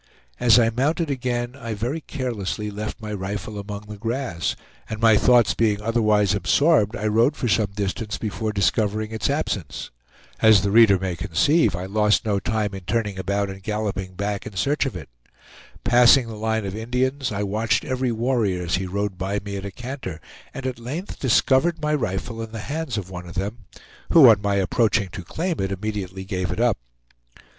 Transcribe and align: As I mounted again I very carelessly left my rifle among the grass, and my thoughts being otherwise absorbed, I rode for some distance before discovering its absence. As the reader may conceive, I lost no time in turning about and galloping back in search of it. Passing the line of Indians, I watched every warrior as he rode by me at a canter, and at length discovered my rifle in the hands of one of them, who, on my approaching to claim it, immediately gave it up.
As 0.39 0.57
I 0.57 0.71
mounted 0.71 1.11
again 1.11 1.55
I 1.55 1.75
very 1.75 2.01
carelessly 2.01 2.71
left 2.71 3.03
my 3.03 3.13
rifle 3.13 3.59
among 3.59 3.81
the 3.81 3.97
grass, 3.97 4.55
and 4.89 4.99
my 4.99 5.15
thoughts 5.15 5.53
being 5.53 5.79
otherwise 5.79 6.33
absorbed, 6.33 6.95
I 6.95 7.05
rode 7.05 7.35
for 7.35 7.47
some 7.47 7.69
distance 7.75 8.17
before 8.17 8.51
discovering 8.51 9.11
its 9.11 9.29
absence. 9.29 9.91
As 10.41 10.63
the 10.63 10.71
reader 10.71 10.97
may 10.97 11.15
conceive, 11.15 11.75
I 11.75 11.85
lost 11.85 12.25
no 12.25 12.39
time 12.39 12.73
in 12.73 12.81
turning 12.85 13.19
about 13.19 13.51
and 13.51 13.61
galloping 13.61 14.15
back 14.15 14.47
in 14.47 14.55
search 14.55 14.87
of 14.87 14.95
it. 14.95 15.07
Passing 15.83 16.27
the 16.27 16.35
line 16.35 16.65
of 16.65 16.75
Indians, 16.75 17.31
I 17.31 17.43
watched 17.43 17.85
every 17.85 18.11
warrior 18.11 18.63
as 18.63 18.77
he 18.77 18.87
rode 18.87 19.19
by 19.19 19.39
me 19.41 19.55
at 19.57 19.65
a 19.67 19.71
canter, 19.71 20.19
and 20.51 20.65
at 20.65 20.79
length 20.79 21.19
discovered 21.19 21.79
my 21.79 21.93
rifle 21.93 22.41
in 22.41 22.51
the 22.53 22.57
hands 22.61 22.97
of 22.97 23.11
one 23.11 23.27
of 23.29 23.35
them, 23.35 23.65
who, 24.13 24.27
on 24.29 24.41
my 24.41 24.55
approaching 24.55 25.09
to 25.09 25.23
claim 25.23 25.59
it, 25.59 25.71
immediately 25.71 26.23
gave 26.25 26.49
it 26.49 26.59
up. 26.59 26.79